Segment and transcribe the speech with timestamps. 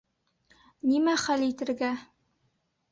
[0.93, 1.95] Нимә хәл итергә?